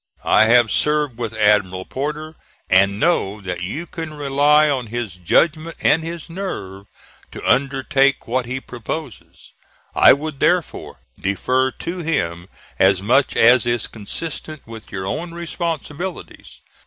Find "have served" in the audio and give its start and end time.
0.45-1.19